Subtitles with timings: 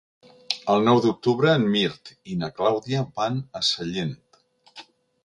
[0.75, 4.15] El nou d'octubre en Mirt i na Clàudia van a Sellent.